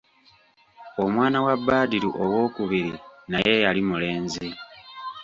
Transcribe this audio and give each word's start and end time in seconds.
Omwana 1.03 1.37
wa 1.45 1.55
Badru 1.67 2.09
owookubiri 2.23 2.93
naye 3.31 3.53
yali 3.63 3.81
mulenzi. 3.89 4.49